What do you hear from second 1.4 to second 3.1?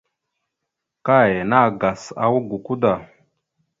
nàgas awak gakwa da.